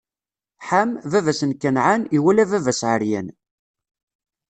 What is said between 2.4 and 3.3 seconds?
baba-s ɛeryan.